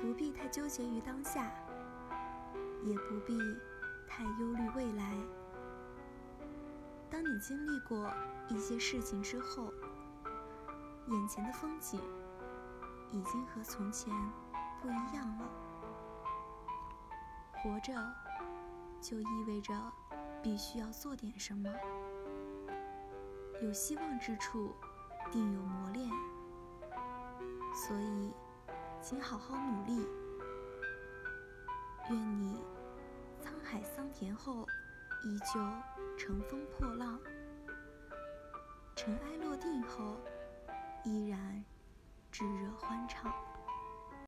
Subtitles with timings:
[0.00, 1.52] 不必太纠结于当下，
[2.82, 3.38] 也不必
[4.08, 5.14] 太忧虑未来。
[7.10, 8.10] 当你经历过
[8.48, 9.72] 一些事情之后，
[11.08, 12.00] 眼前的风景
[13.10, 14.14] 已经和从前
[14.80, 15.50] 不一样了。
[17.52, 17.92] 活着，
[19.02, 19.74] 就意味着
[20.42, 21.68] 必须要做点什么。
[23.62, 24.74] 有希望之处，
[25.30, 26.08] 定有磨练。
[27.74, 28.32] 所以，
[29.02, 30.06] 请好好努力。
[32.10, 32.62] 愿你
[33.42, 34.66] 沧海桑田后，
[35.24, 35.60] 依旧
[36.18, 37.18] 乘风破浪；
[38.94, 40.16] 尘埃落定后，
[41.04, 41.64] 依然
[42.30, 43.32] 炙热欢畅。